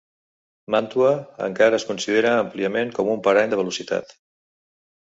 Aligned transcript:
Mantua 0.75 1.11
encara 1.49 1.79
es 1.81 1.87
considera 1.91 2.33
àmpliament 2.39 2.97
com 2.99 3.15
un 3.15 3.25
parany 3.31 3.55
de 3.55 3.63
velocitat. 3.65 4.21